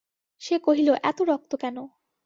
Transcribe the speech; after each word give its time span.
সে 0.41 0.55
কহিল, 0.65 0.89
এত 1.03 1.19
রক্ত 1.29 1.51
কেন! 1.55 1.77